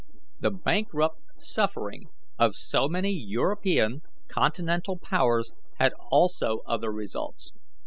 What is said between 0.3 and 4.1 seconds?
The bankrupt suffering of so many European